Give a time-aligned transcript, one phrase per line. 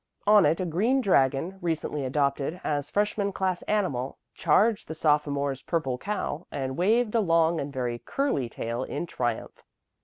[0.25, 5.99] On it a green dragon, recently adopted as freshman class animal, charged the sophomores' purple
[5.99, 9.61] cow and waved a long and very curly tail in triumph.